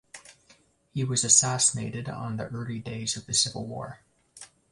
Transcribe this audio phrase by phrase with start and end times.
[0.95, 3.99] He was assassinated on the early days of the Civil War.